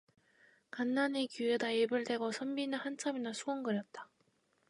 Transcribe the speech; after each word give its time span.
간난의 0.71 1.27
귀에다 1.27 1.69
입을 1.69 2.05
대고 2.05 2.31
선비는 2.31 2.75
한참이나 2.79 3.33
수군거렸다. 3.33 4.09